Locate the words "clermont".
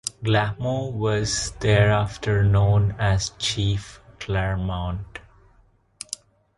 4.19-5.19